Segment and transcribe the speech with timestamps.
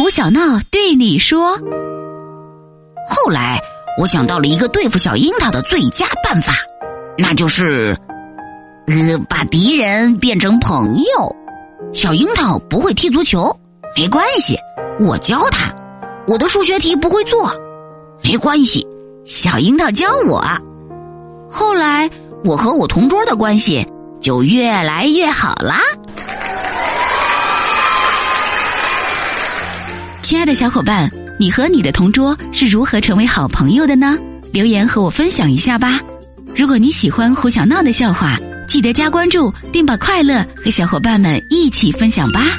[0.00, 1.58] 胡小闹对你说。
[3.06, 3.60] 后来
[4.00, 6.54] 我想到了一个对付小樱桃的最佳办法，
[7.18, 7.94] 那就是，
[8.86, 11.36] 呃，把敌人变成朋友。
[11.92, 13.54] 小樱桃不会踢足球，
[13.94, 14.56] 没关系，
[15.00, 15.70] 我教他。
[16.26, 17.52] 我的数学题不会做，
[18.24, 18.86] 没关系，
[19.26, 20.42] 小樱桃教我。
[21.50, 22.10] 后来
[22.42, 23.86] 我和我同桌的关系
[24.18, 25.82] 就越来越好啦。
[30.30, 31.10] 亲爱的小伙伴，
[31.40, 34.16] 你和你的同桌是如何成为好朋友的呢？
[34.52, 36.00] 留言和我分享一下吧。
[36.54, 42.56] 如果你喜欢胡小闹的笑话，记得加关注，并把快乐和小伙伴们一起分享吧。